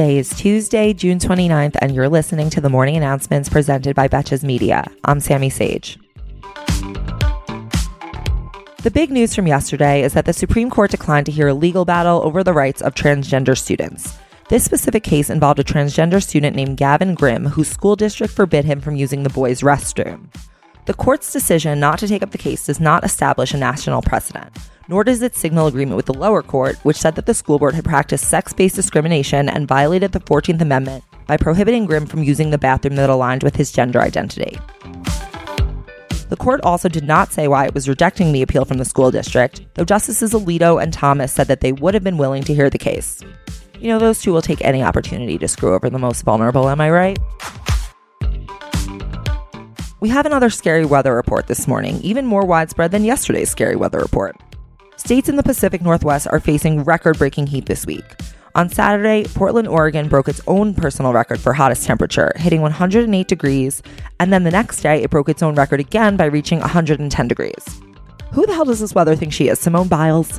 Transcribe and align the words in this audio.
Today 0.00 0.16
is 0.16 0.30
Tuesday, 0.30 0.94
June 0.94 1.18
29th, 1.18 1.76
and 1.82 1.94
you're 1.94 2.08
listening 2.08 2.48
to 2.48 2.62
the 2.62 2.70
morning 2.70 2.96
announcements 2.96 3.50
presented 3.50 3.94
by 3.94 4.08
Betches 4.08 4.42
Media. 4.42 4.90
I'm 5.04 5.20
Sammy 5.20 5.50
Sage. 5.50 5.98
The 8.82 8.90
big 8.90 9.10
news 9.10 9.34
from 9.34 9.46
yesterday 9.46 10.02
is 10.02 10.14
that 10.14 10.24
the 10.24 10.32
Supreme 10.32 10.70
Court 10.70 10.90
declined 10.90 11.26
to 11.26 11.32
hear 11.32 11.48
a 11.48 11.52
legal 11.52 11.84
battle 11.84 12.22
over 12.24 12.42
the 12.42 12.54
rights 12.54 12.80
of 12.80 12.94
transgender 12.94 13.54
students. 13.54 14.16
This 14.48 14.64
specific 14.64 15.02
case 15.02 15.28
involved 15.28 15.60
a 15.60 15.64
transgender 15.64 16.22
student 16.22 16.56
named 16.56 16.78
Gavin 16.78 17.14
Grimm, 17.14 17.44
whose 17.44 17.68
school 17.68 17.94
district 17.94 18.32
forbid 18.32 18.64
him 18.64 18.80
from 18.80 18.96
using 18.96 19.22
the 19.22 19.28
boys' 19.28 19.60
restroom. 19.60 20.34
The 20.86 20.94
court's 20.94 21.30
decision 21.30 21.78
not 21.78 21.98
to 21.98 22.08
take 22.08 22.22
up 22.22 22.30
the 22.30 22.38
case 22.38 22.64
does 22.64 22.80
not 22.80 23.04
establish 23.04 23.52
a 23.52 23.58
national 23.58 24.00
precedent 24.00 24.56
nor 24.90 25.04
does 25.04 25.22
it 25.22 25.36
signal 25.36 25.68
agreement 25.68 25.96
with 25.96 26.06
the 26.06 26.12
lower 26.12 26.42
court, 26.42 26.76
which 26.82 26.96
said 26.96 27.14
that 27.14 27.24
the 27.24 27.32
school 27.32 27.60
board 27.60 27.76
had 27.76 27.84
practiced 27.84 28.28
sex 28.28 28.52
based 28.52 28.74
discrimination 28.74 29.48
and 29.48 29.68
violated 29.68 30.10
the 30.10 30.18
14th 30.18 30.60
Amendment 30.60 31.04
by 31.28 31.36
prohibiting 31.36 31.86
Grimm 31.86 32.06
from 32.06 32.24
using 32.24 32.50
the 32.50 32.58
bathroom 32.58 32.96
that 32.96 33.08
aligned 33.08 33.44
with 33.44 33.54
his 33.54 33.70
gender 33.70 34.00
identity. 34.00 34.58
The 36.28 36.36
court 36.36 36.60
also 36.64 36.88
did 36.88 37.04
not 37.04 37.32
say 37.32 37.46
why 37.46 37.66
it 37.66 37.74
was 37.74 37.88
rejecting 37.88 38.32
the 38.32 38.42
appeal 38.42 38.64
from 38.64 38.78
the 38.78 38.84
school 38.84 39.12
district, 39.12 39.64
though 39.74 39.84
Justices 39.84 40.32
Alito 40.32 40.82
and 40.82 40.92
Thomas 40.92 41.32
said 41.32 41.46
that 41.46 41.60
they 41.60 41.72
would 41.72 41.94
have 41.94 42.02
been 42.02 42.18
willing 42.18 42.42
to 42.42 42.54
hear 42.54 42.68
the 42.68 42.76
case. 42.76 43.22
You 43.78 43.88
know, 43.90 44.00
those 44.00 44.20
two 44.20 44.32
will 44.32 44.42
take 44.42 44.64
any 44.64 44.82
opportunity 44.82 45.38
to 45.38 45.46
screw 45.46 45.72
over 45.72 45.88
the 45.88 46.00
most 46.00 46.22
vulnerable, 46.22 46.68
am 46.68 46.80
I 46.80 46.90
right? 46.90 47.18
We 50.00 50.08
have 50.08 50.26
another 50.26 50.50
scary 50.50 50.84
weather 50.84 51.14
report 51.14 51.46
this 51.46 51.68
morning, 51.68 52.00
even 52.02 52.26
more 52.26 52.44
widespread 52.44 52.90
than 52.90 53.04
yesterday's 53.04 53.50
scary 53.50 53.76
weather 53.76 54.00
report. 54.00 54.34
States 55.00 55.30
in 55.30 55.36
the 55.36 55.42
Pacific 55.42 55.80
Northwest 55.80 56.26
are 56.30 56.38
facing 56.38 56.84
record 56.84 57.16
breaking 57.16 57.46
heat 57.46 57.64
this 57.64 57.86
week. 57.86 58.04
On 58.54 58.68
Saturday, 58.68 59.24
Portland, 59.34 59.66
Oregon 59.66 60.08
broke 60.08 60.28
its 60.28 60.42
own 60.46 60.74
personal 60.74 61.14
record 61.14 61.40
for 61.40 61.54
hottest 61.54 61.86
temperature, 61.86 62.32
hitting 62.36 62.60
108 62.60 63.26
degrees, 63.26 63.82
and 64.20 64.30
then 64.30 64.44
the 64.44 64.50
next 64.50 64.82
day 64.82 65.02
it 65.02 65.08
broke 65.08 65.30
its 65.30 65.42
own 65.42 65.54
record 65.54 65.80
again 65.80 66.18
by 66.18 66.26
reaching 66.26 66.60
110 66.60 67.28
degrees. 67.28 67.80
Who 68.32 68.44
the 68.44 68.52
hell 68.52 68.66
does 68.66 68.80
this 68.80 68.94
weather 68.94 69.16
think 69.16 69.32
she 69.32 69.48
is? 69.48 69.58
Simone 69.58 69.88
Biles? 69.88 70.38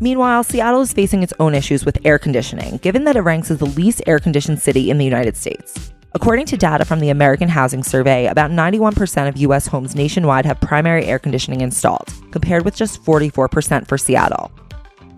Meanwhile, 0.00 0.42
Seattle 0.42 0.80
is 0.80 0.92
facing 0.92 1.22
its 1.22 1.32
own 1.38 1.54
issues 1.54 1.84
with 1.84 2.04
air 2.04 2.18
conditioning, 2.18 2.78
given 2.78 3.04
that 3.04 3.16
it 3.16 3.20
ranks 3.20 3.52
as 3.52 3.58
the 3.58 3.66
least 3.66 4.02
air 4.08 4.18
conditioned 4.18 4.60
city 4.60 4.90
in 4.90 4.98
the 4.98 5.04
United 5.04 5.36
States. 5.36 5.92
According 6.20 6.46
to 6.46 6.56
data 6.56 6.84
from 6.84 6.98
the 6.98 7.10
American 7.10 7.48
Housing 7.48 7.84
Survey, 7.84 8.26
about 8.26 8.50
91% 8.50 9.28
of 9.28 9.36
US 9.36 9.68
homes 9.68 9.94
nationwide 9.94 10.46
have 10.46 10.60
primary 10.60 11.04
air 11.04 11.20
conditioning 11.20 11.60
installed, 11.60 12.12
compared 12.32 12.64
with 12.64 12.74
just 12.74 13.00
44% 13.04 13.86
for 13.86 13.96
Seattle. 13.96 14.50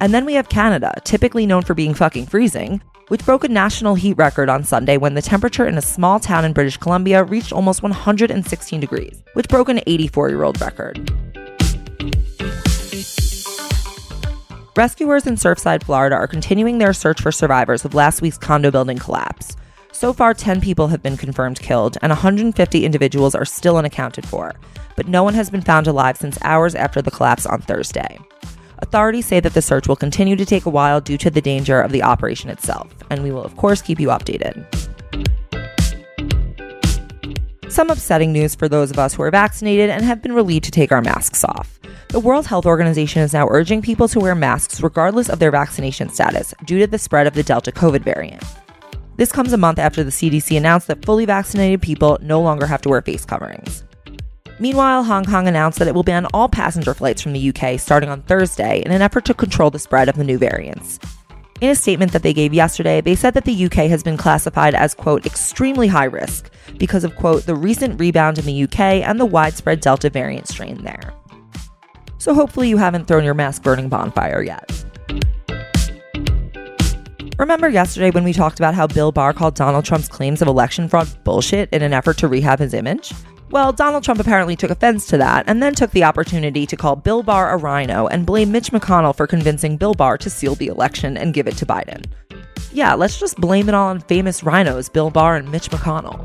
And 0.01 0.13
then 0.13 0.27
we 0.27 0.35
have 0.35 0.51
Canada, 0.51 0.93
typically 1.05 1.47
known 1.47 1.63
for 1.63 1.73
being 1.73 1.95
fucking 1.95 2.27
freezing, 2.27 2.83
which 3.09 3.25
broke 3.25 3.45
a 3.45 3.49
national 3.49 3.95
heat 3.95 4.13
record 4.19 4.51
on 4.51 4.63
Sunday 4.63 4.99
when 4.99 5.15
the 5.15 5.23
temperature 5.23 5.67
in 5.67 5.79
a 5.79 5.83
small 5.83 6.21
town 6.21 6.45
in 6.45 6.53
British 6.53 6.77
Columbia 6.77 7.25
reached 7.25 7.51
almost 7.51 7.83
116 7.83 8.79
degrees, 8.79 9.23
which 9.33 9.49
broke 9.49 9.71
an 9.71 9.81
84 9.87 10.29
year 10.29 10.43
old 10.43 10.61
record. 10.61 10.99
Rescuers 14.77 15.27
in 15.27 15.37
Surfside, 15.37 15.83
Florida 15.83 16.17
are 16.17 16.29
continuing 16.29 16.77
their 16.77 16.93
search 16.93 17.23
for 17.23 17.33
survivors 17.33 17.87
of 17.87 17.95
last 17.95 18.21
week's 18.21 18.37
condo 18.37 18.71
building 18.71 18.99
collapse. 18.99 19.57
So 20.01 20.15
far, 20.15 20.33
10 20.33 20.63
people 20.63 20.87
have 20.87 21.03
been 21.03 21.19
confirmed 21.19 21.61
killed, 21.61 21.99
and 22.01 22.09
150 22.09 22.87
individuals 22.87 23.35
are 23.35 23.45
still 23.45 23.77
unaccounted 23.77 24.27
for, 24.27 24.55
but 24.97 25.09
no 25.09 25.23
one 25.23 25.35
has 25.35 25.51
been 25.51 25.61
found 25.61 25.87
alive 25.87 26.17
since 26.17 26.39
hours 26.41 26.75
after 26.75 27.03
the 27.03 27.11
collapse 27.11 27.45
on 27.45 27.61
Thursday. 27.61 28.19
Authorities 28.79 29.27
say 29.27 29.41
that 29.41 29.53
the 29.53 29.61
search 29.61 29.89
will 29.89 29.97
continue 29.97 30.37
to 30.37 30.47
take 30.47 30.65
a 30.65 30.71
while 30.71 31.03
due 31.03 31.19
to 31.19 31.29
the 31.29 31.43
danger 31.43 31.83
of 31.83 31.93
the 31.93 32.03
operation 32.03 32.49
itself, 32.49 32.91
and 33.11 33.23
we 33.23 33.31
will, 33.31 33.45
of 33.45 33.59
course, 33.59 33.83
keep 33.83 34.01
you 34.01 34.09
updated. 34.09 34.65
Some 37.71 37.91
upsetting 37.91 38.33
news 38.33 38.55
for 38.55 38.71
those 38.71 38.91
of 38.91 38.99
us 38.99 39.13
who 39.13 39.23
are 39.23 39.31
vaccinated 39.31 39.91
and 39.91 40.03
have 40.03 40.23
been 40.23 40.33
relieved 40.33 40.65
to 40.65 40.71
take 40.71 40.93
our 40.93 41.03
masks 41.03 41.45
off. 41.45 41.79
The 42.09 42.21
World 42.21 42.47
Health 42.47 42.65
Organization 42.65 43.21
is 43.21 43.35
now 43.35 43.49
urging 43.51 43.83
people 43.83 44.09
to 44.09 44.21
wear 44.21 44.35
masks 44.35 44.81
regardless 44.81 45.29
of 45.29 45.41
their 45.41 45.51
vaccination 45.51 46.09
status 46.09 46.55
due 46.65 46.79
to 46.79 46.87
the 46.87 46.97
spread 46.97 47.27
of 47.27 47.35
the 47.35 47.43
Delta 47.43 47.71
COVID 47.71 48.01
variant. 48.01 48.43
This 49.21 49.33
comes 49.33 49.53
a 49.53 49.59
month 49.59 49.79
after 49.79 50.03
the 50.03 50.11
CDC 50.11 50.57
announced 50.57 50.87
that 50.87 51.05
fully 51.05 51.27
vaccinated 51.27 51.83
people 51.83 52.17
no 52.23 52.41
longer 52.41 52.65
have 52.65 52.81
to 52.81 52.89
wear 52.89 53.03
face 53.03 53.27
coverings. 53.27 53.85
Meanwhile, 54.59 55.05
Hong 55.05 55.27
Kong 55.27 55.47
announced 55.47 55.79
that 55.79 55.89
it 55.89 55.95
will 55.95 56.03
ban 56.03 56.25
all 56.33 56.49
passenger 56.49 56.95
flights 56.95 57.21
from 57.21 57.35
the 57.35 57.53
UK 57.53 57.79
starting 57.79 58.09
on 58.09 58.23
Thursday 58.23 58.81
in 58.81 58.91
an 58.91 59.03
effort 59.03 59.27
to 59.27 59.35
control 59.35 59.69
the 59.69 59.79
spread 59.79 60.09
of 60.09 60.17
the 60.17 60.25
new 60.25 60.39
variants. 60.39 60.99
In 61.61 61.69
a 61.69 61.75
statement 61.75 62.13
that 62.13 62.23
they 62.23 62.33
gave 62.33 62.55
yesterday, 62.55 63.03
they 63.03 63.15
said 63.15 63.35
that 63.35 63.45
the 63.45 63.67
UK 63.67 63.91
has 63.91 64.03
been 64.03 64.17
classified 64.17 64.75
as, 64.75 64.95
quote, 64.95 65.27
extremely 65.27 65.89
high 65.89 66.05
risk 66.05 66.51
because 66.79 67.05
of, 67.05 67.15
quote, 67.17 67.45
the 67.45 67.55
recent 67.55 68.01
rebound 68.01 68.39
in 68.39 68.47
the 68.47 68.63
UK 68.63 69.05
and 69.07 69.21
the 69.21 69.27
widespread 69.27 69.83
Delta 69.83 70.09
variant 70.09 70.49
strain 70.49 70.83
there. 70.83 71.13
So 72.17 72.33
hopefully 72.33 72.71
you 72.71 72.79
haven't 72.79 73.05
thrown 73.05 73.25
your 73.25 73.35
mask 73.35 73.63
burning 73.65 73.91
bonfire 73.91 74.43
yet. 74.43 74.80
Remember 77.41 77.71
yesterday 77.71 78.11
when 78.11 78.25
we 78.25 78.35
talked 78.35 78.61
about 78.61 78.75
how 78.75 78.87
Bill 78.87 79.13
Barr 79.13 79.33
called 79.33 79.55
Donald 79.55 79.87
Trump's 79.87 80.09
claims 80.09 80.43
of 80.43 80.47
election 80.47 80.91
fraud 80.91 81.09
bullshit 81.25 81.71
in 81.71 81.81
an 81.81 81.95
effort 81.95 82.19
to 82.19 82.29
rehab 82.29 82.59
his 82.59 82.75
image? 82.75 83.15
Well, 83.51 83.73
Donald 83.73 84.05
Trump 84.05 84.21
apparently 84.21 84.57
took 84.57 84.71
offense 84.71 85.07
to 85.07 85.17
that 85.17 85.45
and 85.47 85.63
then 85.63 85.75
took 85.75 85.91
the 85.93 86.05
opportunity 86.05 86.67
to 86.67 86.77
call 86.77 86.97
Bill 86.97 87.23
Barr 87.23 87.51
a 87.51 87.57
rhino 87.57 88.07
and 88.09 88.27
blame 88.27 88.53
Mitch 88.53 88.73
McConnell 88.73 89.17
for 89.17 89.27
convincing 89.27 89.79
Bill 89.79 89.95
Barr 89.95 90.19
to 90.19 90.29
seal 90.29 90.55
the 90.55 90.67
election 90.67 91.17
and 91.17 91.33
give 91.33 91.49
it 91.49 91.57
to 91.57 91.65
Biden. 91.65 92.05
Yeah, 92.75 92.93
let's 92.93 93.19
just 93.19 93.37
blame 93.37 93.71
it 93.71 93.75
all 93.75 93.89
on 93.89 94.01
famous 94.01 94.43
rhinos 94.43 94.91
Bill 94.91 95.09
Barr 95.09 95.37
and 95.37 95.51
Mitch 95.51 95.71
McConnell. 95.71 96.23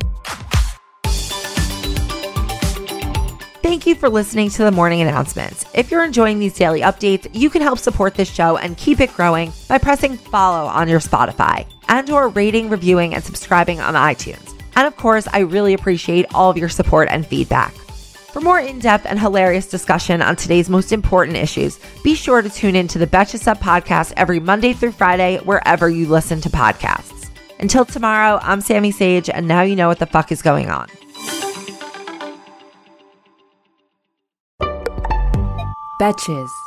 Thank 3.66 3.84
you 3.84 3.96
for 3.96 4.08
listening 4.08 4.48
to 4.50 4.62
the 4.62 4.70
morning 4.70 5.00
announcements. 5.00 5.64
If 5.74 5.90
you're 5.90 6.04
enjoying 6.04 6.38
these 6.38 6.54
daily 6.54 6.82
updates, 6.82 7.28
you 7.32 7.50
can 7.50 7.62
help 7.62 7.80
support 7.80 8.14
this 8.14 8.32
show 8.32 8.56
and 8.58 8.76
keep 8.76 9.00
it 9.00 9.12
growing 9.12 9.52
by 9.68 9.78
pressing 9.78 10.16
follow 10.16 10.68
on 10.68 10.86
your 10.88 11.00
Spotify 11.00 11.66
and 11.88 12.08
or 12.08 12.28
rating, 12.28 12.70
reviewing, 12.70 13.12
and 13.12 13.24
subscribing 13.24 13.80
on 13.80 13.94
iTunes. 13.94 14.56
And 14.76 14.86
of 14.86 14.96
course, 14.96 15.26
I 15.32 15.40
really 15.40 15.74
appreciate 15.74 16.32
all 16.32 16.48
of 16.48 16.56
your 16.56 16.68
support 16.68 17.08
and 17.10 17.26
feedback. 17.26 17.74
For 17.74 18.40
more 18.40 18.60
in-depth 18.60 19.04
and 19.04 19.18
hilarious 19.18 19.66
discussion 19.66 20.22
on 20.22 20.36
today's 20.36 20.70
most 20.70 20.92
important 20.92 21.36
issues, 21.36 21.80
be 22.04 22.14
sure 22.14 22.42
to 22.42 22.48
tune 22.48 22.76
in 22.76 22.86
to 22.86 23.00
the 23.00 23.06
Betches 23.08 23.40
Sup 23.40 23.58
podcast 23.58 24.12
every 24.16 24.38
Monday 24.38 24.74
through 24.74 24.92
Friday, 24.92 25.38
wherever 25.38 25.90
you 25.90 26.06
listen 26.06 26.40
to 26.42 26.48
podcasts. 26.48 27.28
Until 27.58 27.84
tomorrow, 27.84 28.38
I'm 28.42 28.60
Sammy 28.60 28.92
Sage, 28.92 29.28
and 29.28 29.48
now 29.48 29.62
you 29.62 29.74
know 29.74 29.88
what 29.88 29.98
the 29.98 30.06
fuck 30.06 30.30
is 30.30 30.40
going 30.40 30.70
on. 30.70 30.88
Betches. 35.98 36.65